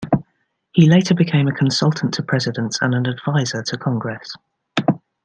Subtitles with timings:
[0.71, 4.33] He later became a consultant to presidents and an adviser to Congress.